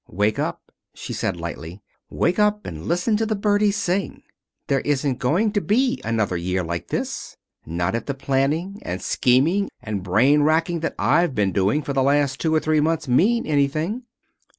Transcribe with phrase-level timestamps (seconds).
[0.09, 1.83] "Wake up!" she said, lightly.
[2.09, 4.23] "Wake up, and listen to the birdies sing.
[4.65, 7.37] There isn't going to be another year like this.
[7.67, 12.01] Not if the planning, and scheming, and brain racking that I've been doing for the
[12.01, 14.01] last two or three months mean anything."